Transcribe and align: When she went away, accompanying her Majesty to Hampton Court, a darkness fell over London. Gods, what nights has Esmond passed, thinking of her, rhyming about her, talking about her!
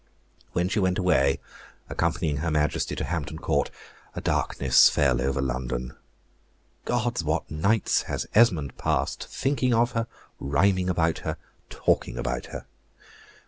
When 0.53 0.67
she 0.67 0.79
went 0.79 0.97
away, 0.97 1.39
accompanying 1.87 2.37
her 2.37 2.49
Majesty 2.49 2.95
to 2.95 3.03
Hampton 3.03 3.37
Court, 3.37 3.69
a 4.15 4.19
darkness 4.21 4.89
fell 4.89 5.21
over 5.21 5.43
London. 5.43 5.95
Gods, 6.85 7.23
what 7.23 7.51
nights 7.51 8.01
has 8.09 8.25
Esmond 8.33 8.79
passed, 8.79 9.23
thinking 9.29 9.75
of 9.75 9.91
her, 9.91 10.07
rhyming 10.39 10.89
about 10.89 11.19
her, 11.19 11.37
talking 11.69 12.17
about 12.17 12.47
her! 12.47 12.65